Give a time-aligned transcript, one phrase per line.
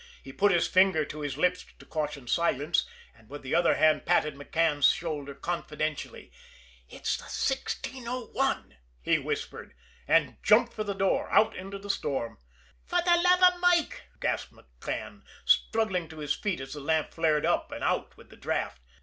[0.23, 4.03] He put his finger to his lips to caution silence, and with the other hand
[4.03, 6.31] patted McCann's shoulder confidentially.
[6.89, 9.75] "It's the 1601!" he whispered
[10.07, 12.39] and jumped for the door out into the storm.
[12.83, 17.45] "For the love av Mike!" gasped McCann, staggering to his feet as the lamp flared
[17.45, 18.79] up and out with the draft.